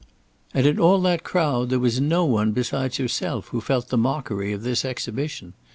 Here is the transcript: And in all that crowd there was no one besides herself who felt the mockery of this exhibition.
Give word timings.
And 0.51 0.65
in 0.65 0.79
all 0.79 0.99
that 1.01 1.23
crowd 1.23 1.69
there 1.69 1.77
was 1.77 2.01
no 2.01 2.25
one 2.25 2.53
besides 2.53 2.97
herself 2.97 3.49
who 3.49 3.61
felt 3.61 3.89
the 3.89 3.99
mockery 3.99 4.51
of 4.51 4.63
this 4.63 4.83
exhibition. 4.83 5.53